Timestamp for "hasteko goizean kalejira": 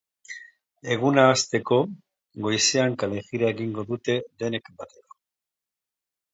1.33-3.53